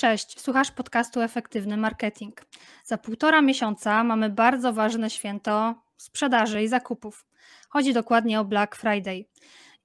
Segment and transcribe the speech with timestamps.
[0.00, 2.40] Cześć, słuchasz podcastu Efektywny Marketing.
[2.84, 7.26] Za półtora miesiąca mamy bardzo ważne święto sprzedaży i zakupów.
[7.68, 9.24] Chodzi dokładnie o Black Friday.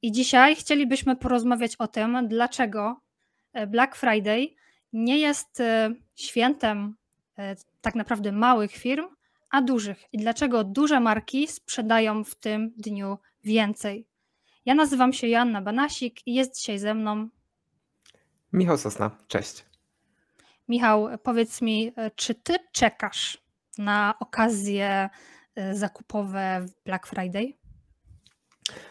[0.01, 3.01] I dzisiaj chcielibyśmy porozmawiać o tym, dlaczego
[3.53, 4.47] e, Black Friday
[4.93, 6.95] nie jest e, świętem
[7.37, 9.05] e, tak naprawdę małych firm,
[9.49, 10.03] a dużych.
[10.13, 14.07] I dlaczego duże marki sprzedają w tym dniu więcej.
[14.65, 17.29] Ja nazywam się Joanna Banasik i jest dzisiaj ze mną
[18.53, 19.11] Michał Sosna.
[19.27, 19.74] Cześć.
[20.67, 23.37] Michał, powiedz mi, e, czy ty czekasz
[23.77, 25.09] na okazje
[25.55, 27.53] e, zakupowe w Black Friday?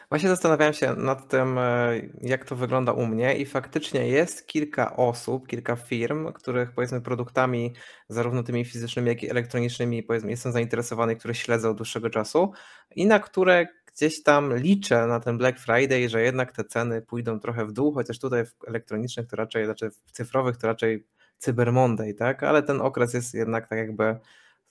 [0.09, 4.97] Właśnie zastanawiałem się nad tym, e, jak to wygląda u mnie, i faktycznie jest kilka
[4.97, 7.75] osób, kilka firm, których powiedzmy produktami,
[8.09, 12.53] zarówno tymi fizycznymi, jak i elektronicznymi, powiedzmy, jestem zainteresowany, które śledzę od dłuższego czasu
[12.97, 17.41] i na które gdzieś tam liczę na ten Black Friday, że jednak te ceny pójdą
[17.41, 21.07] trochę w dół, chociaż tutaj w elektronicznych to raczej, znaczy w cyfrowych to raczej
[21.39, 22.43] Cyber Monday, tak?
[22.43, 24.19] Ale ten okres jest jednak tak jakby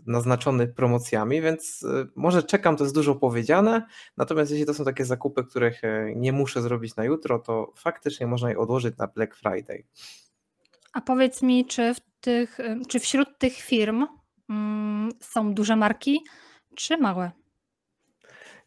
[0.06, 3.86] naznaczony promocjami, więc y, może czekam, to jest dużo powiedziane,
[4.18, 8.28] natomiast jeśli to są takie zakupy, których e, nie muszę zrobić na jutro, to faktycznie
[8.28, 9.84] można je odłożyć na Black Friday.
[10.94, 14.08] A powiedz mi, czy, w tych, y, czy wśród tych firm
[14.50, 16.20] mm, są duże marki,
[16.76, 17.32] czy małe?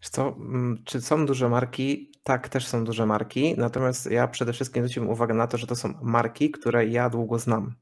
[0.01, 2.13] Co, mm, czy są duże marki?
[2.23, 5.77] Tak, też są duże marki, natomiast ja przede wszystkim zwróciłem uwagę na to, że to
[5.77, 7.75] są marki, które ja długo znam.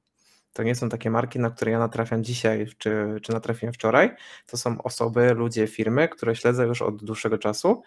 [0.54, 4.10] To nie są takie marki, na które ja natrafiam dzisiaj, czy, czy natrafiłem wczoraj.
[4.46, 7.82] To są osoby, ludzie, firmy, które śledzę już od dłuższego czasu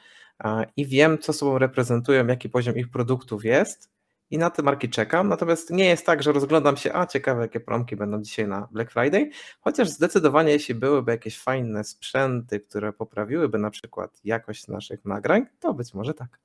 [0.77, 3.91] i wiem, co sobą reprezentują, jaki poziom ich produktów jest
[4.31, 5.29] i na te marki czekam.
[5.29, 8.91] Natomiast nie jest tak, że rozglądam się, a ciekawe, jakie promki będą dzisiaj na Black
[8.91, 9.29] Friday,
[9.61, 15.73] chociaż zdecydowanie, jeśli byłyby jakieś fajne sprzęty, które poprawiłyby na przykład jakość naszych nagrań, to
[15.73, 16.39] być może tak.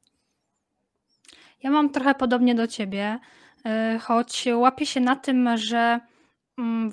[1.62, 3.18] Ja mam trochę podobnie do ciebie,
[3.96, 6.00] y, choć łapię się na tym, że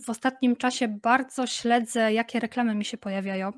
[0.05, 3.51] w ostatnim czasie bardzo śledzę, jakie reklamy mi się pojawiają.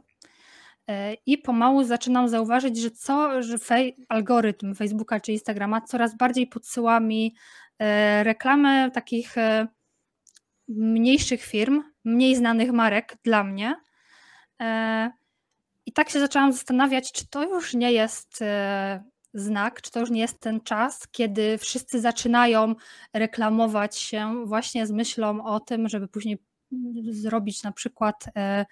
[0.88, 6.48] E, I pomału zaczynam zauważyć, że co, że fej, algorytm Facebooka czy Instagrama coraz bardziej
[6.48, 7.36] podsyła mi
[7.80, 9.68] e, reklamy takich e,
[10.68, 13.76] mniejszych firm, mniej znanych marek dla mnie.
[15.86, 18.44] I tak się zaczęłam zastanawiać, czy to już nie jest
[19.34, 22.76] znak, czy to już nie jest ten czas, kiedy wszyscy zaczynają
[23.14, 26.38] reklamować się właśnie z myślą o tym, żeby później
[27.10, 28.66] zrobić na przykład e,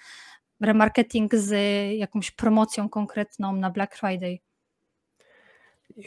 [0.62, 1.52] remarketing z
[1.98, 4.40] jakąś promocją konkretną na Black Friday.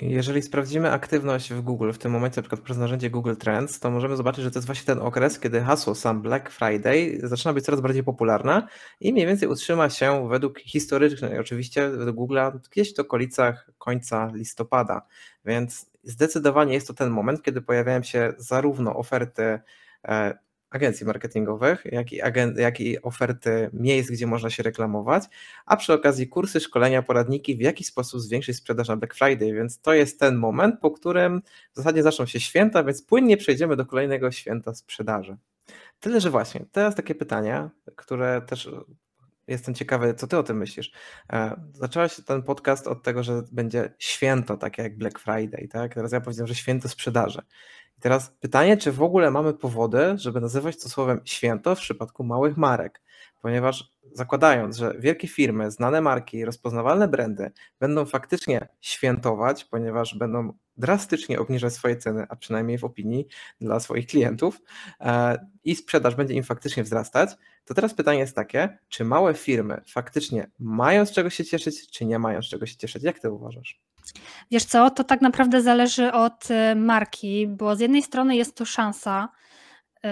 [0.00, 3.90] Jeżeli sprawdzimy aktywność w Google, w tym momencie na przykład przez narzędzie Google Trends, to
[3.90, 7.64] możemy zobaczyć, że to jest właśnie ten okres, kiedy hasło sam Black Friday zaczyna być
[7.64, 8.66] coraz bardziej popularne
[9.00, 15.06] i mniej więcej utrzyma się według historycznej, oczywiście według Google'a, gdzieś w okolicach końca listopada.
[15.44, 19.60] Więc zdecydowanie jest to ten moment, kiedy pojawiają się zarówno oferty
[20.04, 20.38] e,
[20.74, 25.24] agencji marketingowych, jak i, agen- jak i oferty miejsc, gdzie można się reklamować,
[25.66, 29.80] a przy okazji kursy, szkolenia, poradniki, w jaki sposób zwiększyć sprzedaż na Black Friday, więc
[29.80, 33.86] to jest ten moment, po którym w zasadzie zaczną się święta, więc płynnie przejdziemy do
[33.86, 35.36] kolejnego święta sprzedaży.
[36.00, 38.70] Tyle, że właśnie, teraz takie pytania, które też
[39.48, 40.92] jestem ciekawy, co ty o tym myślisz.
[41.32, 45.94] E, zaczęłaś ten podcast od tego, że będzie święto, takie jak Black Friday, tak?
[45.94, 47.42] Teraz ja powiedziałem, że święto sprzedaży.
[48.02, 52.56] Teraz pytanie, czy w ogóle mamy powody, żeby nazywać to słowem święto w przypadku małych
[52.56, 53.00] marek,
[53.42, 61.40] ponieważ zakładając, że wielkie firmy, znane marki, rozpoznawalne brandy będą faktycznie świętować, ponieważ będą drastycznie
[61.40, 63.26] obniżać swoje ceny, a przynajmniej w opinii
[63.60, 64.60] dla swoich klientów
[65.00, 67.30] e, i sprzedaż będzie im faktycznie wzrastać,
[67.64, 72.04] to teraz pytanie jest takie, czy małe firmy faktycznie mają z czego się cieszyć, czy
[72.04, 73.02] nie mają z czego się cieszyć?
[73.02, 73.80] Jak ty uważasz?
[74.50, 78.64] Wiesz co, to tak naprawdę zależy od y, marki, bo z jednej strony jest to
[78.64, 79.28] szansa
[79.96, 80.08] y,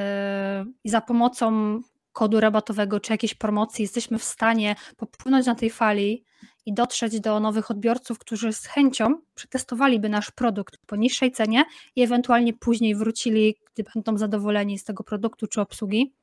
[0.84, 1.80] i za pomocą
[2.12, 6.24] kodu rabatowego czy jakiejś promocji jesteśmy w stanie popłynąć na tej fali
[6.66, 11.64] i dotrzeć do nowych odbiorców, którzy z chęcią przetestowaliby nasz produkt po niższej cenie
[11.96, 16.14] i ewentualnie później wrócili, gdy będą zadowoleni z tego produktu czy obsługi.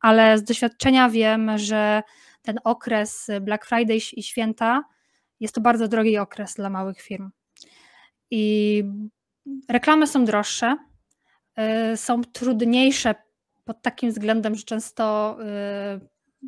[0.00, 2.02] Ale z doświadczenia wiem, że
[2.42, 4.84] ten okres Black Friday i święta
[5.40, 7.30] jest to bardzo drogi okres dla małych firm.
[8.30, 8.84] I
[9.68, 10.76] reklamy są droższe,
[11.92, 13.14] y, są trudniejsze
[13.64, 16.46] pod takim względem, że często y,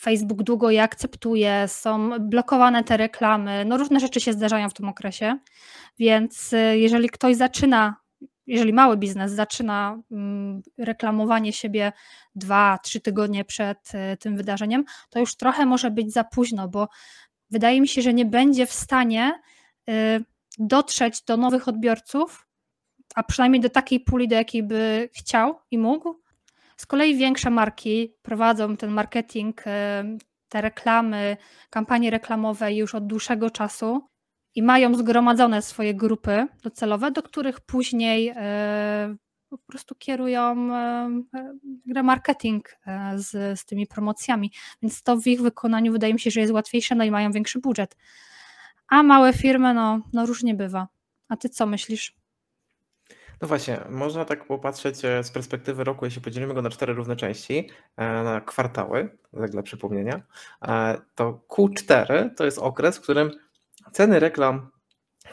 [0.00, 4.88] Facebook długo je akceptuje, są blokowane te reklamy, no różne rzeczy się zdarzają w tym
[4.88, 5.38] okresie,
[5.98, 7.96] więc y, jeżeli ktoś zaczyna,
[8.46, 11.92] jeżeli mały biznes zaczyna mm, reklamowanie siebie
[12.34, 16.88] dwa, trzy tygodnie przed tym wydarzeniem, to już trochę może być za późno, bo
[17.52, 19.40] wydaje mi się, że nie będzie w stanie
[19.90, 19.92] y,
[20.58, 22.46] dotrzeć do nowych odbiorców
[23.14, 26.22] a przynajmniej do takiej puli, do jakiej by chciał i mógł.
[26.76, 29.62] Z kolei większe marki prowadzą ten marketing,
[30.48, 31.36] te reklamy,
[31.70, 34.08] kampanie reklamowe już od dłuższego czasu
[34.54, 38.34] i mają zgromadzone swoje grupy docelowe, do których później
[39.58, 40.68] po prostu kierują
[41.86, 42.76] grę marketing
[43.16, 44.52] z, z tymi promocjami.
[44.82, 47.58] Więc to w ich wykonaniu wydaje mi się, że jest łatwiejsze, no i mają większy
[47.58, 47.96] budżet.
[48.88, 50.88] A małe firmy, no, no różnie bywa.
[51.28, 52.14] A ty co myślisz?
[53.42, 57.16] No właśnie, można tak popatrzeć e, z perspektywy roku, jeśli podzielimy go na cztery równe
[57.16, 60.22] części, e, na kwartały, tak dla przypomnienia,
[60.62, 63.30] e, to Q4 to jest okres, w którym
[63.92, 64.70] ceny reklam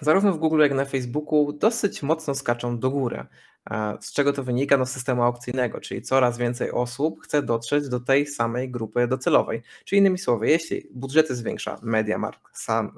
[0.01, 3.25] zarówno w Google, jak i na Facebooku dosyć mocno skaczą do góry.
[4.01, 4.77] Z czego to wynika?
[4.77, 9.62] No, systemu aukcyjnego, czyli coraz więcej osób chce dotrzeć do tej samej grupy docelowej.
[9.86, 12.95] Czyli innymi słowy, jeśli budżety zwiększa MediaMarkt, Sam,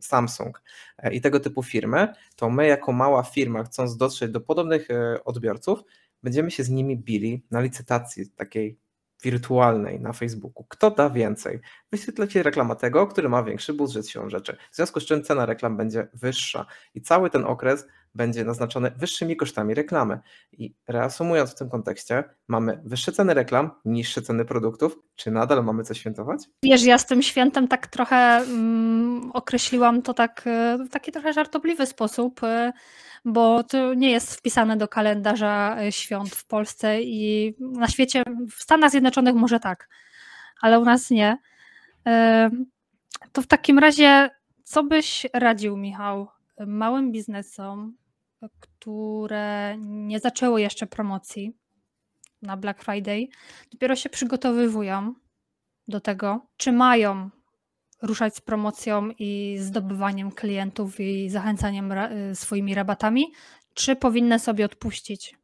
[0.00, 0.62] Samsung
[0.98, 5.24] e, i tego typu firmy, to my jako mała firma, chcąc dotrzeć do podobnych e,
[5.24, 5.80] odbiorców,
[6.22, 8.78] będziemy się z nimi bili na licytacji takiej
[9.22, 10.64] wirtualnej na Facebooku.
[10.68, 11.60] Kto da więcej?
[11.90, 14.56] Wyświetlecie reklama tego, który ma większy budżet siłą rzeczy.
[14.70, 19.36] W związku z czym cena reklam będzie wyższa i cały ten okres będzie naznaczony wyższymi
[19.36, 20.20] kosztami reklamy.
[20.52, 24.98] I reasumując w tym kontekście, mamy wyższe ceny reklam, niższe ceny produktów.
[25.16, 26.40] Czy nadal mamy co świętować?
[26.62, 31.32] Wiesz, ja z tym świętem tak trochę mm, określiłam to tak, e, w taki trochę
[31.32, 32.72] żartobliwy sposób, e,
[33.24, 38.62] bo to nie jest wpisane do kalendarza e, świąt w Polsce i na świecie, w
[38.62, 39.88] Stanach Zjednoczonych może tak,
[40.60, 41.38] ale u nas nie.
[43.32, 44.30] To w takim razie,
[44.64, 46.28] co byś radził, Michał,
[46.66, 47.96] małym biznesom,
[48.60, 51.52] które nie zaczęły jeszcze promocji
[52.42, 53.26] na Black Friday,
[53.72, 55.14] dopiero się przygotowywują
[55.88, 57.30] do tego, czy mają
[58.02, 63.32] ruszać z promocją i zdobywaniem klientów i zachęcaniem y, swoimi rabatami,
[63.74, 65.36] czy powinny sobie odpuścić?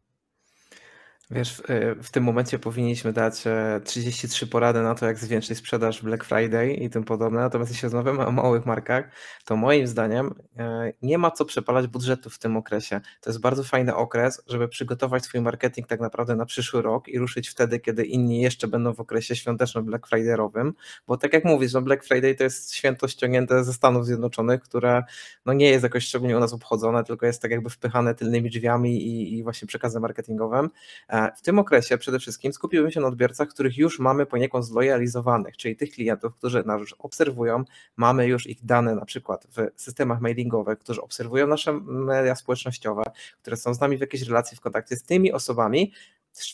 [1.32, 1.62] Wiesz,
[2.02, 3.44] w tym momencie powinniśmy dać
[3.84, 7.40] 33 e, porady na to, jak zwiększyć sprzedaż Black Friday i tym podobne.
[7.40, 9.10] Natomiast jeśli rozmawiamy o małych markach,
[9.44, 13.00] to moim zdaniem e, nie ma co przepalać budżetu w tym okresie.
[13.20, 17.18] To jest bardzo fajny okres, żeby przygotować swój marketing tak naprawdę na przyszły rok i
[17.18, 20.72] ruszyć wtedy, kiedy inni jeszcze będą w okresie świątecznym Black Friday'owym,
[21.06, 25.02] bo tak jak mówisz, no Black Friday to jest święto ściągnięte ze Stanów Zjednoczonych, które
[25.46, 29.02] no nie jest jakoś szczególnie u nas obchodzone, tylko jest tak jakby wpychane tylnymi drzwiami
[29.02, 30.70] i, i właśnie przekazem marketingowym.
[31.08, 35.56] E, w tym okresie przede wszystkim skupiłbym się na odbiorcach, których już mamy poniekąd zlojalizowanych,
[35.56, 37.64] czyli tych klientów, którzy nas już obserwują,
[37.96, 43.02] mamy już ich dane na przykład w systemach mailingowych, którzy obserwują nasze media społecznościowe,
[43.43, 45.93] które są z nami w jakiejś relacji, w kontakcie z tymi osobami,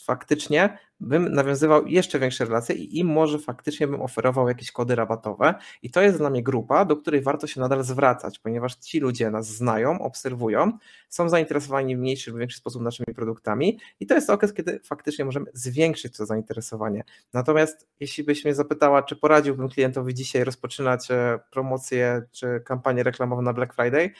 [0.04, 5.54] faktycznie bym nawiązywał jeszcze większe relacje i im może faktycznie bym oferował jakieś kody rabatowe
[5.82, 9.30] i to jest dla mnie grupa, do której warto się nadal zwracać, ponieważ ci ludzie
[9.30, 10.72] nas znają, obserwują,
[11.08, 15.24] są zainteresowani w mniejszy lub większy sposób naszymi produktami i to jest okres, kiedy faktycznie
[15.24, 17.04] możemy zwiększyć to zainteresowanie.
[17.32, 23.42] Natomiast jeśli byś mnie zapytała, czy poradziłbym klientowi dzisiaj rozpoczynać e, promocję czy kampanię reklamową
[23.42, 24.10] na Black Friday,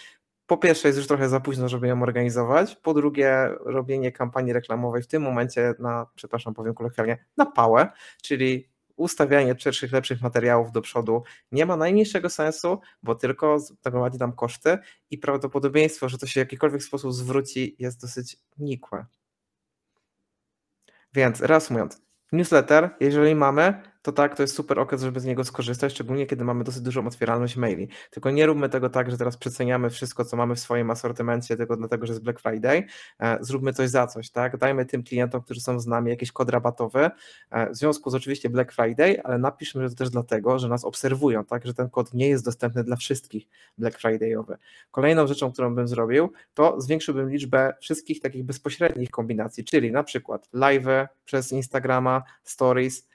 [0.47, 5.03] po pierwsze jest już trochę za późno, żeby ją organizować, po drugie robienie kampanii reklamowej
[5.03, 7.89] w tym momencie na, przepraszam, powiem kolokwialnie, na pałę,
[8.23, 11.23] czyli ustawianie pierwszych, lepszych materiałów do przodu
[11.53, 14.79] nie ma najmniejszego sensu, bo tylko nagromadzi nam koszty
[15.11, 19.07] i prawdopodobieństwo, że to się w jakikolwiek sposób zwróci jest dosyć nikłe.
[21.15, 22.03] Więc reasumując,
[22.33, 26.45] newsletter, jeżeli mamy, to tak, to jest super okres, żeby z niego skorzystać, szczególnie kiedy
[26.45, 27.89] mamy dosyć dużą otwieralność maili.
[28.11, 31.77] Tylko nie róbmy tego tak, że teraz przeceniamy wszystko, co mamy w swoim asortymencie, tylko
[31.77, 32.85] dlatego, że jest Black Friday.
[33.21, 34.57] E, zróbmy coś za coś, tak?
[34.57, 37.11] Dajmy tym klientom, którzy są z nami, jakiś kod rabatowy
[37.51, 40.85] e, w związku z oczywiście Black Friday, ale napiszmy, że to też dlatego, że nas
[40.85, 41.67] obserwują, tak?
[41.67, 43.49] Że ten kod nie jest dostępny dla wszystkich
[43.79, 44.57] Black Friday'owy.
[44.91, 50.49] Kolejną rzeczą, którą bym zrobił, to zwiększyłbym liczbę wszystkich takich bezpośrednich kombinacji, czyli na przykład
[50.53, 53.07] live przez Instagrama, stories,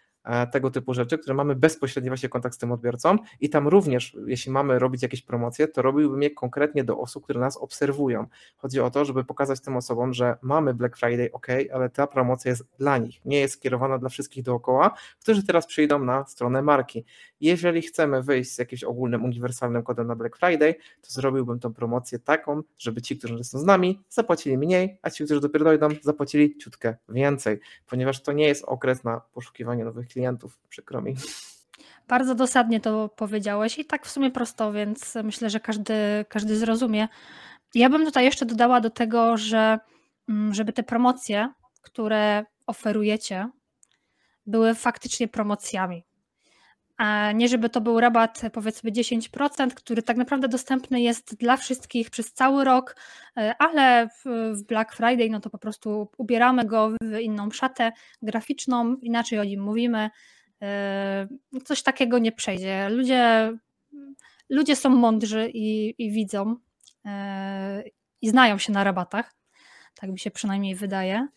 [0.51, 4.51] tego typu rzeczy, które mamy bezpośredni właśnie kontakt z tym odbiorcą i tam również, jeśli
[4.51, 8.25] mamy robić jakieś promocje, to robiłbym je konkretnie do osób, które nas obserwują.
[8.58, 12.50] Chodzi o to, żeby pokazać tym osobom, że mamy Black Friday, ok, ale ta promocja
[12.50, 17.06] jest dla nich, nie jest skierowana dla wszystkich dookoła, którzy teraz przyjdą na stronę marki.
[17.42, 22.20] Jeżeli chcemy wyjść z jakimś ogólnym, uniwersalnym kodem na Black Friday, to zrobiłbym tą promocję
[22.20, 26.58] taką, żeby ci, którzy są z nami, zapłacili mniej, a ci, którzy dopiero dojdą, zapłacili
[26.58, 31.15] ciutkę więcej, ponieważ to nie jest okres na poszukiwanie nowych klientów, przykro mi.
[32.08, 35.94] Bardzo dosadnie to powiedziałeś i tak w sumie prosto, więc myślę, że każdy,
[36.30, 37.08] każdy zrozumie.
[37.75, 39.80] Ja bym tutaj jeszcze dodała do tego, że
[40.30, 43.50] mm, żeby te promocje, które oferujecie,
[44.46, 46.06] były faktycznie promocjami,
[47.34, 52.34] nie żeby to był rabat powiedzmy 10%, który tak naprawdę dostępny jest dla wszystkich przez
[52.34, 52.96] cały rok,
[53.38, 57.91] e, ale w Black Friday no to po prostu ubieramy go w inną szatę
[58.22, 60.10] graficzną, inaczej o nim mówimy.
[60.62, 61.27] E,
[61.63, 62.89] coś takiego nie przejdzie.
[62.89, 63.53] Ludzie,
[64.50, 66.55] ludzie są mądrzy i, i widzą
[67.05, 67.84] e,
[68.22, 69.34] i znają się na rabatach.
[69.96, 71.27] Tak mi się przynajmniej wydaje.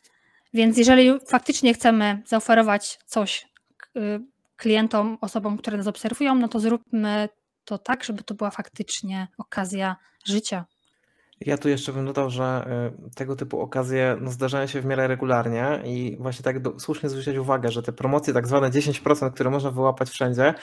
[0.54, 3.54] Więc jeżeli faktycznie chcemy zaoferować coś
[4.56, 7.28] klientom, osobom, które nas obserwują, no to zróbmy
[7.64, 9.96] to tak, żeby to była faktycznie okazja
[10.26, 10.64] życia.
[11.40, 12.66] Ja tu jeszcze bym dodał, że
[13.06, 17.08] y, tego typu okazje no, zdarzają się w miarę regularnie i właśnie tak do, słusznie
[17.08, 20.54] zwrócić uwagę, że te promocje tak zwane 10%, które można wyłapać wszędzie,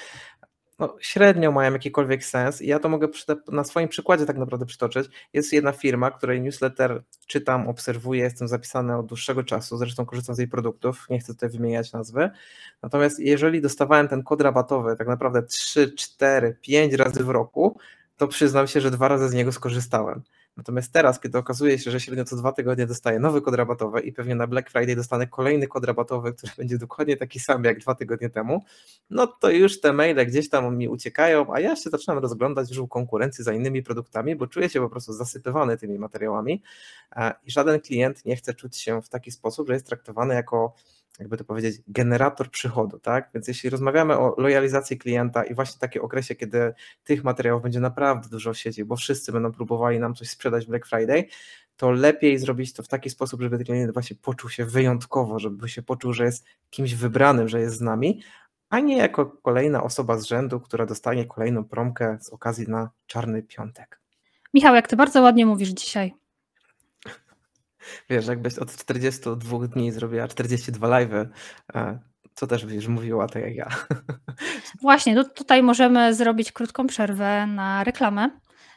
[0.82, 3.08] no, średnio mają jakikolwiek sens i ja to mogę
[3.52, 5.10] na swoim przykładzie tak naprawdę przytoczyć.
[5.34, 10.40] Jest jedna firma, której newsletter czytam, obserwuję, jestem zapisany od dłuższego czasu, zresztą korzystam z
[10.40, 12.30] jej produktów, nie chcę tutaj wymieniać nazwy.
[12.82, 17.78] Natomiast jeżeli dostawałem ten kod rabatowy tak naprawdę 3, 4, 5 razy w roku,
[18.18, 20.22] to przyznam się, że dwa razy z niego skorzystałem.
[20.58, 24.14] Natomiast teraz, kiedy okazuje się, że średnio co dwa tygodnie dostaję nowy kod rabatowy i
[24.14, 27.96] pewnie na Black Friday dostanę kolejny kod rabatowy, który będzie dokładnie taki sam jak dwa
[27.96, 28.64] tygodnie temu,
[29.10, 32.90] no to już te maile gdzieś tam mi uciekają, a ja się zaczynam rozglądać już
[32.90, 36.62] konkurencji za innymi produktami, bo czuję się po prostu zasypywany tymi materiałami
[37.46, 40.76] i żaden klient nie chce czuć się w taki sposób, że jest traktowany jako
[41.20, 43.30] jakby to powiedzieć, generator przychodu, tak?
[43.34, 48.30] Więc jeśli rozmawiamy o lojalizacji klienta i właśnie takim okresie, kiedy tych materiałów będzie naprawdę
[48.30, 51.24] dużo w sieci, bo wszyscy będą próbowali nam coś sprzedać w Black Friday,
[51.76, 55.82] to lepiej zrobić to w taki sposób, żeby klient właśnie poczuł się wyjątkowo, żeby się
[55.82, 58.22] poczuł, że jest kimś wybranym, że jest z nami,
[58.70, 63.44] a nie jako kolejna osoba z rzędu, która dostanie kolejną promkę z okazji na czarny
[63.44, 64.02] piątek.
[64.54, 66.21] Michał, jak ty bardzo ładnie mówisz dzisiaj.
[68.10, 71.28] Wiesz, jakbyś od 42 dni zrobiła 42 live'y,
[72.36, 73.70] co też będziesz mówiła, tak jak ja.
[74.82, 78.30] Właśnie, to tutaj możemy zrobić krótką przerwę na reklamę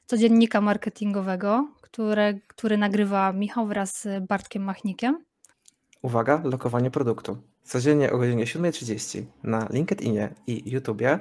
[0.06, 5.24] codziennika marketingowego, które, który nagrywa Michał wraz z Bartkiem Machnikiem.
[6.02, 7.38] Uwaga, lokowanie produktu.
[7.62, 11.18] Codziennie o godzinie 7.30 na LinkedInie i YouTubie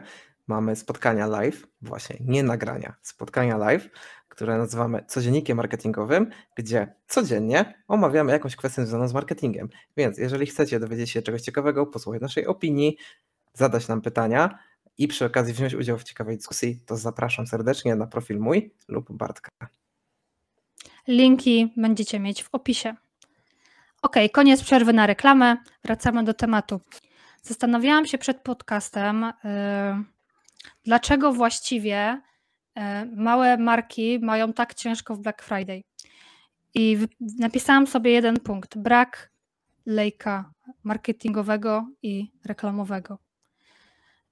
[0.48, 3.90] mamy spotkania live, właśnie nie nagrania, spotkania live,
[4.34, 9.70] które nazywamy codziennikiem marketingowym, gdzie codziennie omawiamy jakąś kwestię związaną z marketingiem.
[9.98, 12.98] Więc jeżeli chcecie dowiedzieć się czegoś ciekawego, posłuchać naszej opinii,
[13.54, 14.60] zadać nam pytania
[14.98, 19.12] i przy okazji wziąć udział w ciekawej dyskusji, to zapraszam serdecznie na profil mój lub
[19.12, 19.50] Bartka.
[21.08, 22.96] Linki będziecie mieć w opisie.
[24.02, 25.58] Ok, koniec przerwy na reklamę.
[25.84, 26.82] Wracamy do tematu.
[27.42, 30.04] Zastanawiałam się przed podcastem, yy,
[30.86, 32.22] dlaczego właściwie
[33.16, 35.84] małe marki mają tak ciężko w Black Friday.
[36.74, 36.98] I
[37.40, 39.32] napisałam sobie jeden punkt: brak
[39.86, 40.52] lejka
[40.84, 43.18] marketingowego i reklamowego.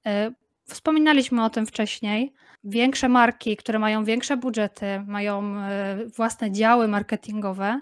[0.06, 0.32] E,
[0.66, 2.34] wspominaliśmy o tym wcześniej.
[2.64, 7.82] Większe marki, które mają większe budżety, mają e, własne działy marketingowe,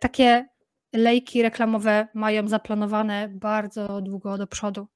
[0.00, 0.46] takie
[0.92, 4.88] lejki reklamowe mają zaplanowane bardzo długo do przodu.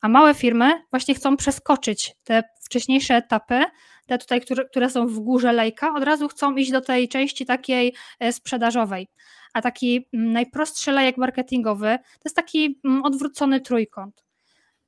[0.00, 3.64] A małe firmy właśnie chcą przeskoczyć te wcześniejsze etapy,
[4.06, 7.46] te tutaj, które, które są w górze lejka, od razu chcą iść do tej części
[7.46, 9.08] takiej e, sprzedażowej.
[9.52, 14.24] A taki mm, najprostszy lejek marketingowy to jest taki mm, odwrócony trójkąt.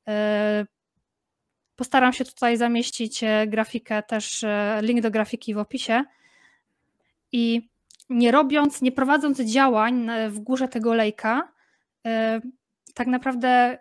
[0.09, 0.67] E,
[1.77, 4.45] postaram się tutaj zamieścić e, grafikę, też
[4.83, 6.05] link do grafiki w opisie.
[7.33, 7.69] I
[8.11, 11.53] nie robiąc, nie prowadząc działań w górze tego lejka,
[12.95, 13.79] tak naprawdę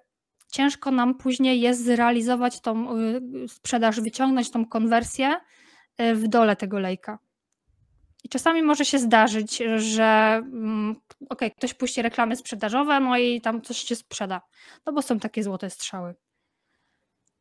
[0.51, 5.35] ciężko nam później jest zrealizować tą y, sprzedaż, wyciągnąć tą konwersję
[6.01, 7.19] y, w dole tego lejka.
[8.23, 10.95] I czasami może się zdarzyć, że mm,
[11.29, 14.41] ok, ktoś puści reklamy sprzedażowe, no i tam coś się sprzeda.
[14.85, 16.15] No bo są takie złote strzały.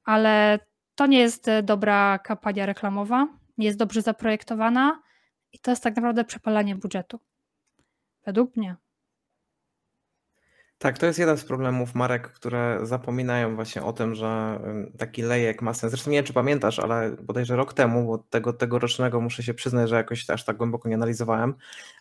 [0.05, 0.59] Ale
[0.95, 5.03] to nie jest dobra kampania reklamowa, nie jest dobrze zaprojektowana
[5.53, 7.21] i to jest tak naprawdę przepalanie budżetu.
[8.27, 8.77] Według mnie.
[10.78, 14.61] Tak, to jest jeden z problemów marek, które zapominają właśnie o tym, że
[14.99, 15.90] taki lejek ma sens.
[15.90, 19.88] Zresztą nie wiem, czy pamiętasz, ale bodajże rok temu, bo tego tegorocznego muszę się przyznać,
[19.88, 21.54] że jakoś aż tak głęboko nie analizowałem,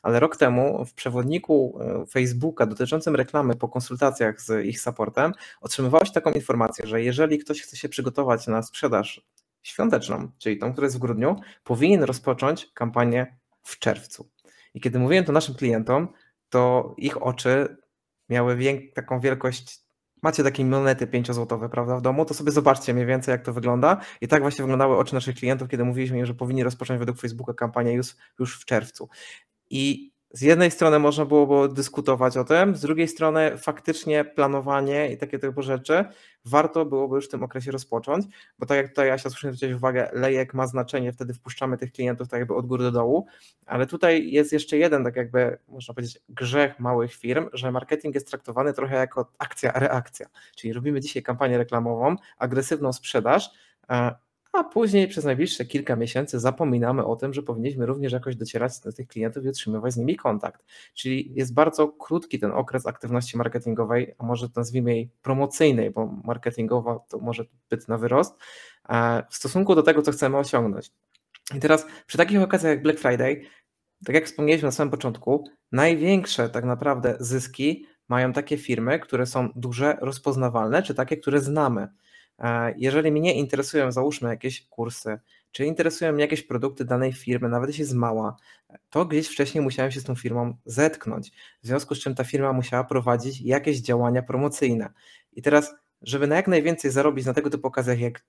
[0.03, 6.11] ale rok temu w przewodniku e, Facebooka dotyczącym reklamy po konsultacjach z ich supportem otrzymywałeś
[6.11, 9.21] taką informację, że jeżeli ktoś chce się przygotować na sprzedaż
[9.63, 14.29] świąteczną, czyli tą, która jest w grudniu, powinien rozpocząć kampanię w czerwcu.
[14.73, 16.07] I kiedy mówiłem to naszym klientom,
[16.49, 17.77] to ich oczy
[18.29, 19.85] miały wiek, taką wielkość,
[20.21, 24.01] macie takie monety pięciozłotowe, prawda, w domu, to sobie zobaczcie mniej więcej, jak to wygląda.
[24.21, 27.53] I tak właśnie wyglądały oczy naszych klientów, kiedy mówiliśmy im, że powinni rozpocząć według Facebooka
[27.53, 29.09] kampanię już, już w czerwcu.
[29.69, 35.17] I z jednej strony można było dyskutować o tym, z drugiej strony faktycznie planowanie i
[35.17, 36.05] takie typu rzeczy
[36.45, 38.25] warto byłoby już w tym okresie rozpocząć,
[38.59, 42.27] bo tak jak tutaj Asia słusznie zwróciłeś uwagę, lejek ma znaczenie, wtedy wpuszczamy tych klientów
[42.27, 43.27] tak jakby od góry do dołu,
[43.65, 48.29] ale tutaj jest jeszcze jeden tak jakby można powiedzieć grzech małych firm, że marketing jest
[48.29, 53.49] traktowany trochę jako akcja, reakcja, czyli robimy dzisiaj kampanię reklamową, agresywną sprzedaż,
[54.57, 58.93] a później przez najbliższe kilka miesięcy zapominamy o tym, że powinniśmy również jakoś docierać do
[58.93, 60.65] tych klientów i utrzymywać z nimi kontakt.
[60.93, 66.99] Czyli jest bardzo krótki ten okres aktywności marketingowej, a może nazwijmy jej promocyjnej, bo marketingowa
[67.09, 68.37] to może być na wyrost,
[68.89, 70.91] e, w stosunku do tego, co chcemy osiągnąć.
[71.55, 73.41] I teraz przy takich okazjach jak Black Friday,
[74.05, 79.49] tak jak wspomnieliśmy na samym początku, największe tak naprawdę zyski mają takie firmy, które są
[79.55, 81.87] duże, rozpoznawalne, czy takie, które znamy.
[82.75, 85.19] Jeżeli mnie interesują, załóżmy jakieś kursy,
[85.51, 88.35] czy interesują mnie jakieś produkty danej firmy, nawet jeśli jest mała,
[88.89, 91.31] to gdzieś wcześniej musiałem się z tą firmą zetknąć.
[91.63, 94.89] W związku z czym ta firma musiała prowadzić jakieś działania promocyjne.
[95.33, 98.25] I teraz, żeby na jak najwięcej zarobić na tego typu okazjach, jak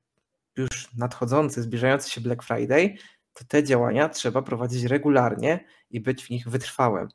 [0.57, 2.95] już nadchodzący, zbliżający się Black Friday,
[3.33, 7.09] to te działania trzeba prowadzić regularnie i być w nich wytrwałym.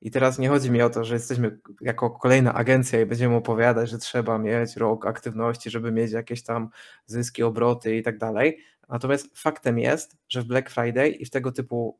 [0.00, 3.90] I teraz nie chodzi mi o to, że jesteśmy jako kolejna agencja i będziemy opowiadać,
[3.90, 6.68] że trzeba mieć rok aktywności, żeby mieć jakieś tam
[7.06, 8.58] zyski, obroty i tak dalej.
[8.88, 11.98] Natomiast faktem jest, że w Black Friday i w tego typu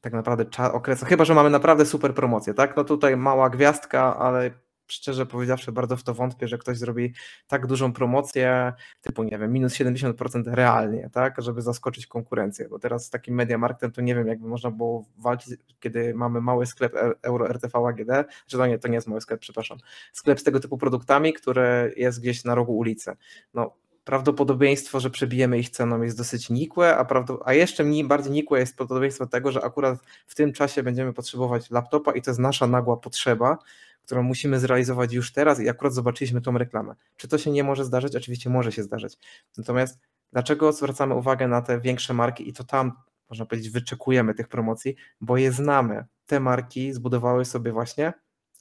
[0.00, 2.76] tak naprawdę okresach, chyba że mamy naprawdę super promocję, tak?
[2.76, 4.50] No tutaj mała gwiazdka, ale
[4.92, 7.14] szczerze powiedziawszy, bardzo w to wątpię, że ktoś zrobi
[7.46, 13.06] tak dużą promocję, typu, nie wiem, minus 70% realnie, tak, żeby zaskoczyć konkurencję, bo teraz
[13.06, 17.12] z takim Mediamarktem to nie wiem, jakby można było walczyć, kiedy mamy mały sklep e,
[17.22, 18.10] Euro RTV AGD,
[18.48, 19.78] że to nie, to nie jest mały sklep, przepraszam,
[20.12, 23.12] sklep z tego typu produktami, który jest gdzieś na rogu ulicy.
[23.54, 27.06] No, prawdopodobieństwo, że przebijemy ich ceną jest dosyć nikłe, a,
[27.44, 31.70] a jeszcze mniej bardziej nikłe jest prawdopodobieństwo tego, że akurat w tym czasie będziemy potrzebować
[31.70, 33.58] laptopa i to jest nasza nagła potrzeba,
[34.02, 36.94] którą musimy zrealizować już teraz i akurat zobaczyliśmy tą reklamę.
[37.16, 38.16] Czy to się nie może zdarzyć?
[38.16, 39.18] Oczywiście może się zdarzyć.
[39.58, 39.98] Natomiast
[40.32, 42.92] dlaczego zwracamy uwagę na te większe marki i to tam,
[43.30, 46.04] można powiedzieć, wyczekujemy tych promocji, bo je znamy.
[46.26, 48.12] Te marki zbudowały sobie właśnie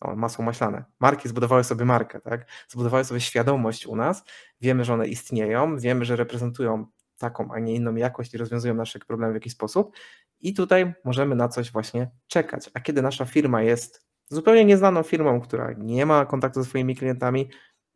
[0.02, 0.86] o, masło maślane.
[1.00, 2.46] Marki zbudowały sobie markę, tak?
[2.68, 4.24] Zbudowały sobie świadomość u nas.
[4.62, 6.86] Wiemy, że one istnieją, wiemy, że reprezentują
[7.18, 9.96] taką, a nie inną jakość i rozwiązują nasze problemy w jakiś sposób.
[10.40, 12.70] I tutaj możemy na coś właśnie czekać.
[12.74, 17.50] A kiedy nasza firma jest zupełnie nieznaną firmą, która nie ma kontaktu ze swoimi klientami,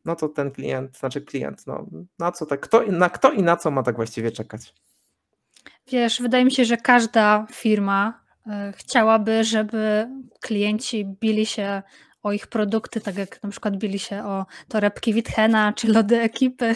[0.05, 1.85] no to ten klient, znaczy klient, no
[2.19, 4.73] na co tak, kto, na kto i na co ma tak właściwie czekać?
[5.87, 10.07] Wiesz, wydaje mi się, że każda firma y, chciałaby, żeby
[10.41, 11.81] klienci bili się
[12.23, 16.75] o ich produkty, tak jak na przykład bili się o torebki Witchena czy lody ekipy.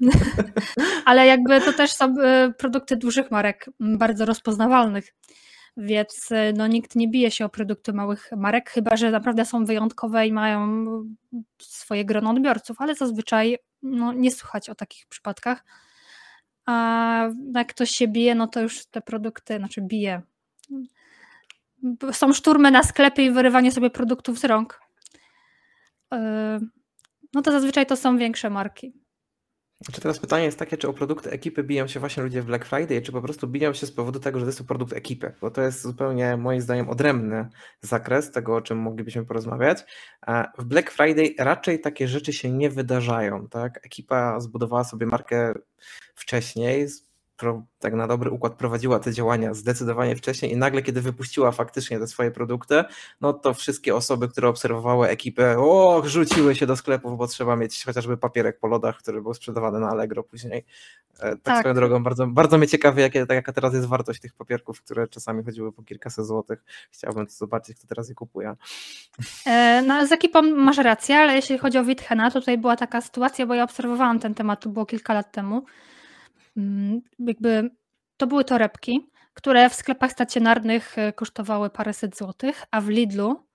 [1.04, 5.14] Ale jakby to też są y, produkty dużych marek, bardzo rozpoznawalnych
[5.78, 9.64] więc y, no, nikt nie bije się o produkty małych marek, chyba że naprawdę są
[9.64, 10.86] wyjątkowe i mają
[11.58, 15.64] swoje grono odbiorców, ale zazwyczaj no, nie słuchać o takich przypadkach.
[16.66, 20.22] A jak ktoś się bije, no to już te produkty, znaczy bije.
[22.12, 24.80] Są szturmy na sklepy i wyrywanie sobie produktów z rąk.
[26.14, 26.16] Y,
[27.34, 28.92] no to zazwyczaj to są większe marki.
[29.92, 32.64] Czy teraz pytanie jest takie, czy o produkty ekipy biją się właśnie ludzie w Black
[32.64, 35.34] Friday, czy po prostu biją się z powodu tego, że to jest to produkt ekipy?
[35.40, 37.48] Bo to jest zupełnie moim zdaniem odrębny
[37.80, 39.84] zakres tego, o czym moglibyśmy porozmawiać.
[40.58, 43.48] W Black Friday raczej takie rzeczy się nie wydarzają.
[43.48, 43.86] Tak?
[43.86, 45.54] Ekipa zbudowała sobie markę
[46.14, 46.86] wcześniej,
[47.78, 52.06] tak na dobry układ prowadziła te działania zdecydowanie wcześniej i nagle, kiedy wypuściła faktycznie te
[52.06, 52.84] swoje produkty,
[53.20, 57.84] no to wszystkie osoby, które obserwowały ekipę, o, rzuciły się do sklepów, bo trzeba mieć
[57.84, 60.64] chociażby papierek po lodach, który był sprzedawany na Allegro później.
[61.18, 61.60] E, tak, tak.
[61.60, 65.08] swoją drogą, bardzo, bardzo mnie ciekawi, jakie, tak jaka teraz jest wartość tych papierków, które
[65.08, 66.64] czasami chodziły po kilkaset złotych.
[66.90, 68.56] Chciałbym to zobaczyć, kto teraz je kupuje.
[69.46, 73.00] E, no, z ekipą masz rację, ale jeśli chodzi o Witchena, to tutaj była taka
[73.00, 75.64] sytuacja, bo ja obserwowałam ten temat, to było kilka lat temu,
[77.18, 77.70] jakby
[78.16, 83.46] to były torebki, które w sklepach stacjonarnych e, kosztowały paręset złotych, a w Lidlu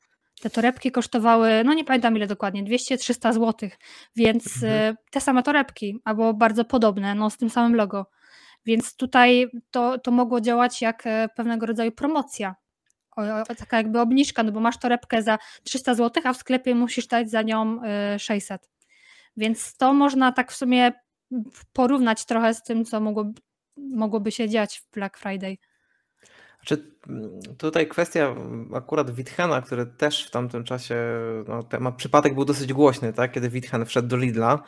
[0.41, 3.77] te torebki kosztowały, no nie pamiętam ile dokładnie, 200-300 złotych,
[4.15, 4.95] więc e, mhm.
[5.11, 8.05] te same torebki, albo bardzo podobne, no z tym samym logo.
[8.65, 12.55] Więc tutaj to, to mogło działać jak e, pewnego rodzaju promocja,
[13.57, 17.29] taka jakby obniżka, no bo masz torebkę za 300 zł, a w sklepie musisz dać
[17.29, 17.79] za nią
[18.17, 18.69] 600.
[19.37, 20.91] Więc to można tak w sumie
[21.73, 23.01] porównać trochę z tym, co
[23.77, 25.57] mogłoby, się dziać w Black Friday.
[26.57, 26.95] Znaczy,
[27.57, 28.35] tutaj kwestia
[28.73, 30.95] akurat Witchena, który też w tamtym czasie,
[31.47, 33.31] no, temat, przypadek był dosyć głośny, tak?
[33.31, 34.63] kiedy Witchen wszedł do Lidla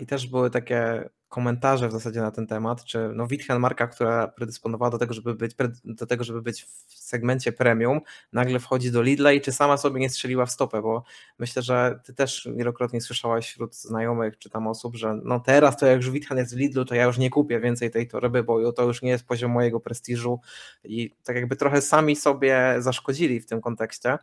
[0.00, 4.28] i też były takie komentarze w zasadzie na ten temat, czy no Witchen marka, która
[4.28, 8.00] predysponowała do tego, żeby być do tego, żeby być w segmencie premium,
[8.32, 11.04] nagle wchodzi do Lidla i czy sama sobie nie strzeliła w stopę, bo
[11.38, 15.86] myślę, że ty też wielokrotnie słyszałaś wśród znajomych czy tam osób, że no teraz to
[15.86, 18.72] jak już Witchen jest w Lidlu, to ja już nie kupię więcej tej torby, bo
[18.72, 20.40] to już nie jest poziom mojego prestiżu
[20.84, 24.18] i tak jakby trochę sami sobie zaszkodzili w tym kontekście,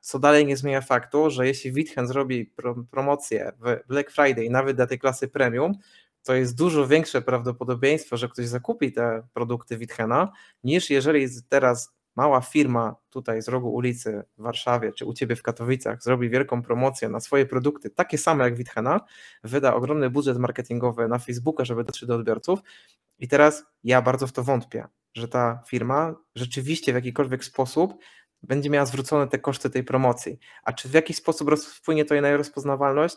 [0.00, 2.52] co dalej nie zmienia faktu, że jeśli Witchen zrobi
[2.90, 5.72] promocję w Black Friday nawet dla tej klasy premium,
[6.22, 10.32] to jest dużo większe prawdopodobieństwo, że ktoś zakupi te produkty Witchena,
[10.64, 15.42] niż jeżeli teraz mała firma tutaj z rogu ulicy w Warszawie czy u ciebie w
[15.42, 19.00] Katowicach zrobi wielką promocję na swoje produkty, takie same jak Witchena,
[19.44, 22.60] wyda ogromny budżet marketingowy na Facebooka, żeby dotrzeć do odbiorców.
[23.18, 27.94] I teraz ja bardzo w to wątpię, że ta firma rzeczywiście w jakikolwiek sposób
[28.42, 30.38] będzie miała zwrócone te koszty tej promocji.
[30.62, 33.16] A czy w jakiś sposób wpłynie to na jej rozpoznawalność?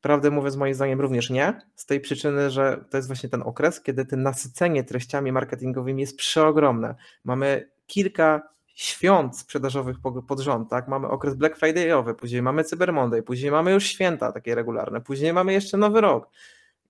[0.00, 3.80] Prawdę mówiąc, moim zdaniem również nie, z tej przyczyny, że to jest właśnie ten okres,
[3.80, 6.94] kiedy to nasycenie treściami marketingowymi jest przeogromne.
[7.24, 9.96] Mamy kilka świąt sprzedażowych
[10.28, 10.88] pod rząd, tak?
[10.88, 15.32] Mamy okres Black Friday'owy, później mamy Cyber Monday, później mamy już święta takie regularne, później
[15.32, 16.28] mamy jeszcze Nowy Rok.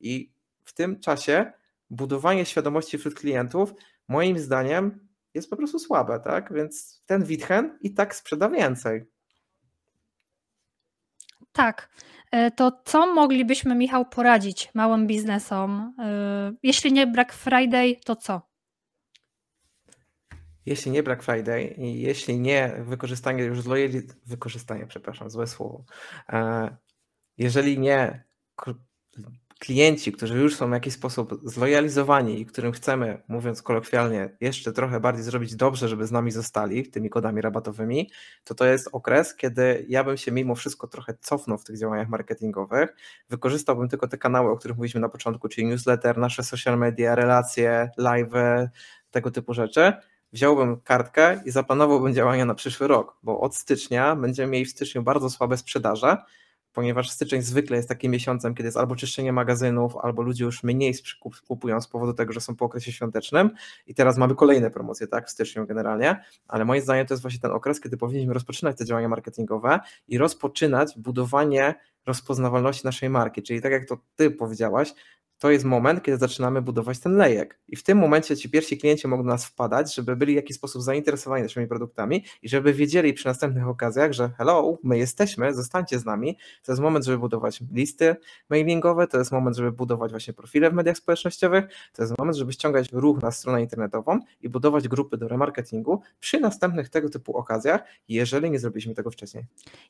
[0.01, 0.33] I
[0.65, 1.53] w tym czasie
[1.91, 3.75] budowanie świadomości wśród klientów,
[4.09, 6.53] moim zdaniem, jest po prostu słabe, tak?
[6.53, 9.05] Więc ten Witchen i tak sprzeda więcej.
[11.53, 11.89] Tak.
[12.31, 15.95] E, to co moglibyśmy, Michał, poradzić małym biznesom?
[15.99, 18.49] E, jeśli nie Black Friday, to co?
[20.67, 25.85] Jeśli nie Black Friday i jeśli nie wykorzystanie już zlojeli, wykorzystanie, przepraszam, złe słowo.
[26.29, 26.77] E,
[27.39, 28.25] jeżeli nie
[29.59, 35.01] klienci, którzy już są w jakiś sposób zlojalizowani i którym chcemy, mówiąc kolokwialnie, jeszcze trochę
[35.01, 38.11] bardziej zrobić dobrze, żeby z nami zostali tymi kodami rabatowymi,
[38.45, 42.09] to to jest okres, kiedy ja bym się mimo wszystko trochę cofnął w tych działaniach
[42.09, 42.95] marketingowych,
[43.29, 47.91] wykorzystałbym tylko te kanały, o których mówiliśmy na początku, czyli newsletter, nasze social media, relacje,
[47.97, 48.33] live,
[49.11, 49.93] tego typu rzeczy,
[50.33, 55.03] wziąłbym kartkę i zaplanowałbym działania na przyszły rok, bo od stycznia będziemy mieli w styczniu
[55.03, 56.17] bardzo słabe sprzedaże,
[56.73, 60.95] ponieważ styczeń zwykle jest takim miesiącem, kiedy jest albo czyszczenie magazynów, albo ludzie już mniej
[61.49, 63.51] kupują z powodu tego, że są po okresie świątecznym.
[63.87, 67.41] I teraz mamy kolejne promocje, tak, w styczniu generalnie, ale moim zdaniem to jest właśnie
[67.41, 71.75] ten okres, kiedy powinniśmy rozpoczynać te działania marketingowe i rozpoczynać budowanie
[72.07, 74.95] rozpoznawalności naszej marki, czyli tak jak to ty powiedziałaś,
[75.39, 77.59] to jest moment, kiedy zaczynamy budować ten lejek.
[77.69, 80.57] I w tym momencie ci pierwsi klienci mogą do nas wpadać, żeby byli w jakiś
[80.57, 85.99] sposób zainteresowani naszymi produktami i żeby wiedzieli przy następnych okazjach, że hello, my jesteśmy, zostańcie
[85.99, 86.39] z nami.
[86.63, 88.17] To jest moment, żeby budować listy
[88.51, 92.53] mailingowe, to jest moment, żeby budować właśnie profile w mediach społecznościowych, to jest moment, żeby
[92.53, 97.81] ściągać ruch na stronę internetową i budować grupy do remarketingu przy następnych tego typu okazjach,
[98.09, 99.45] jeżeli nie zrobiliśmy tego wcześniej.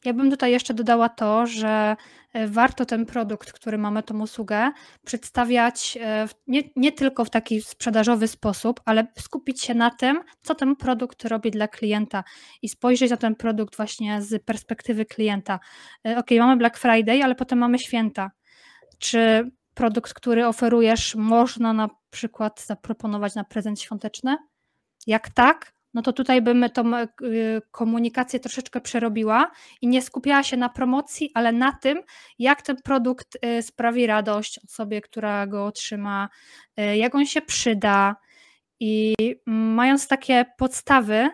[0.04, 1.96] Ja bym tutaj jeszcze dodała to, że
[2.46, 4.70] warto ten produkt, który mamy, tą usługę,
[5.06, 10.54] przedstawiać e, nie, nie tylko w taki sprzedażowy sposób, ale skupić się na tym, co
[10.54, 12.24] ten produkt robi dla klienta
[12.62, 15.60] i spojrzeć na ten produkt właśnie z perspektywy klienta.
[16.06, 18.30] E, ok, mamy Black Friday, ale potem mamy święta.
[18.98, 24.36] Czy produkt, który oferujesz, można na przykład zaproponować na prezent świąteczny?
[25.06, 27.08] Jak tak, no to tutaj bym tą e,
[27.70, 32.02] komunikację troszeczkę przerobiła i nie skupiała się na promocji, ale na tym,
[32.38, 36.28] jak ten produkt e, sprawi radość osobie, która go otrzyma,
[36.76, 38.16] e, jak on się przyda.
[38.80, 39.14] I
[39.46, 41.28] mając takie podstawy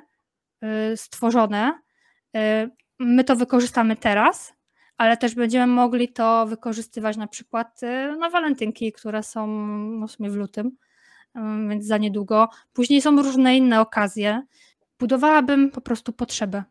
[0.97, 1.73] stworzone,
[2.99, 4.55] my to wykorzystamy teraz,
[4.97, 7.81] ale też będziemy mogli to wykorzystywać na przykład
[8.19, 9.47] na walentynki, które są
[10.07, 10.77] w sumie w lutym
[11.69, 12.49] więc za niedługo.
[12.73, 14.43] Później są różne inne okazje.
[14.99, 16.65] Budowałabym po prostu potrzebę.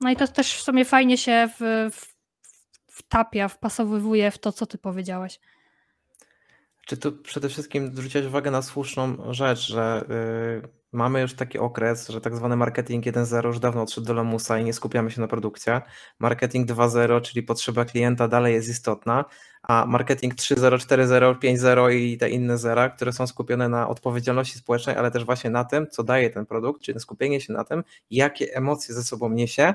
[0.00, 2.14] No i to też w sumie fajnie się w, w,
[2.86, 5.40] wtapia, wpasowywuje w to, co ty powiedziałeś.
[6.86, 10.04] Czy tu przede wszystkim zwróciłeś uwagę na słuszną rzecz, że
[10.62, 14.58] yy, mamy już taki okres, że tak zwany marketing 1.0 już dawno odszedł do lamusa
[14.58, 15.72] i nie skupiamy się na produkcji.
[16.18, 19.24] Marketing 2.0, czyli potrzeba klienta dalej jest istotna,
[19.62, 24.96] a marketing 3.0, 4.0, 5.0 i te inne zera, które są skupione na odpowiedzialności społecznej,
[24.96, 28.54] ale też właśnie na tym, co daje ten produkt, czyli skupienie się na tym, jakie
[28.54, 29.74] emocje ze sobą niesie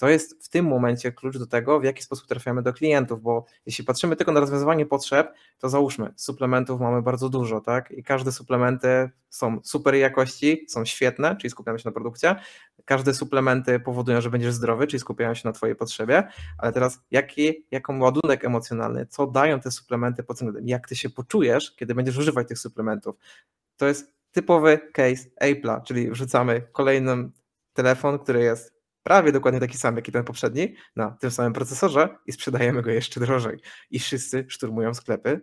[0.00, 3.44] to jest w tym momencie klucz do tego, w jaki sposób trafiamy do klientów, bo
[3.66, 7.90] jeśli patrzymy tylko na rozwiązywanie potrzeb, to załóżmy, suplementów mamy bardzo dużo, tak?
[7.90, 12.36] I każde suplementy są super jakości, są świetne, czyli skupiamy się na produkcie.
[12.84, 17.66] Każde suplementy powodują, że będziesz zdrowy, czyli skupiają się na Twojej potrzebie, ale teraz jaki,
[17.70, 22.18] jaką ładunek emocjonalny, co dają te suplementy pod względem, jak Ty się poczujesz, kiedy będziesz
[22.18, 23.16] używać tych suplementów.
[23.76, 27.30] To jest typowy case Apple'a, czyli wrzucamy kolejny
[27.72, 32.16] telefon, który jest prawie dokładnie taki sam jak i ten poprzedni, na tym samym procesorze
[32.26, 33.58] i sprzedajemy go jeszcze drożej.
[33.90, 35.40] I wszyscy szturmują sklepy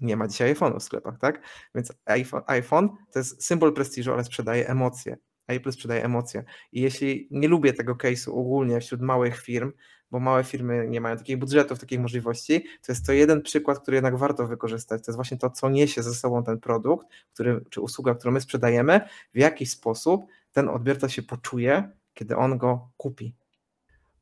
[0.00, 1.42] nie ma dzisiaj iPhone'u w sklepach, tak?
[1.74, 5.16] Więc iPhone, iPhone to jest symbol prestiżu, ale sprzedaje emocje.
[5.46, 6.44] Apple sprzedaje emocje.
[6.72, 9.72] I jeśli nie lubię tego case'u ogólnie wśród małych firm,
[10.10, 13.94] bo małe firmy nie mają takich budżetów, takich możliwości, to jest to jeden przykład, który
[13.94, 15.04] jednak warto wykorzystać.
[15.04, 18.40] To jest właśnie to, co niesie ze sobą ten produkt, który, czy usługa, którą my
[18.40, 19.00] sprzedajemy,
[19.34, 23.34] w jaki sposób ten odbiorca się poczuje, kiedy on go kupi.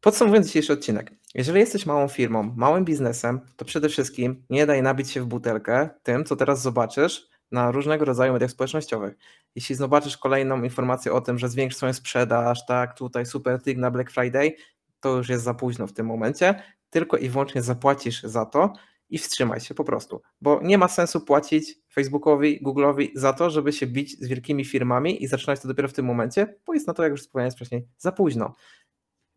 [0.00, 5.10] Podsumowując dzisiejszy odcinek, jeżeli jesteś małą firmą, małym biznesem, to przede wszystkim nie daj nabić
[5.10, 9.16] się w butelkę tym, co teraz zobaczysz na różnego rodzaju mediach społecznościowych.
[9.54, 13.90] Jeśli zobaczysz kolejną informację o tym, że zwiększ swoją sprzedaż, tak, tutaj super tyg na
[13.90, 14.52] Black Friday,
[15.00, 18.72] to już jest za późno w tym momencie, tylko i wyłącznie zapłacisz za to
[19.10, 23.72] i wstrzymaj się po prostu, bo nie ma sensu płacić Facebookowi, Google'owi za to, żeby
[23.72, 26.94] się bić z wielkimi firmami i zaczynać to dopiero w tym momencie, bo jest na
[26.94, 28.54] to, jak już wspomniałem wcześniej, za późno.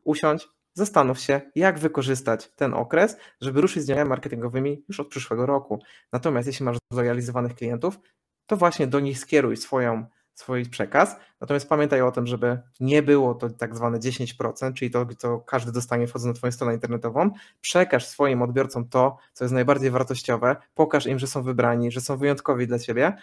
[0.04, 5.46] Usiądź, zastanów się, jak wykorzystać ten okres, żeby ruszyć z działaniami marketingowymi już od przyszłego
[5.46, 5.80] roku.
[6.12, 8.00] Natomiast jeśli masz zlojalizowanych klientów,
[8.46, 11.16] to właśnie do nich skieruj swoją swój przekaz.
[11.42, 15.72] Natomiast pamiętaj o tym, żeby nie było to tak zwane 10%, czyli to, co każdy
[15.72, 17.32] dostanie wchodząc na Twoją stronę internetową.
[17.62, 22.18] Przekaż swoim odbiorcom to, co jest najbardziej wartościowe, pokaż im, że są wybrani, że są
[22.18, 23.14] wyjątkowi dla Ciebie.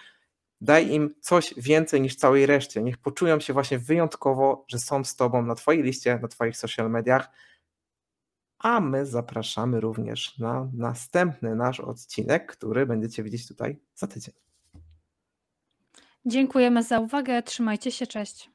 [0.60, 2.82] Daj im coś więcej niż całej reszcie.
[2.82, 6.90] Niech poczują się właśnie wyjątkowo, że są z Tobą na Twojej liście, na Twoich social
[6.90, 7.28] mediach.
[8.58, 14.47] A my zapraszamy również na następny nasz odcinek, który będziecie widzieć tutaj za tydzień.
[16.28, 17.42] Dziękujemy za uwagę.
[17.42, 18.06] Trzymajcie się.
[18.06, 18.50] Cześć.